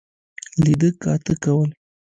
[0.63, 1.69] لیده کاته کول.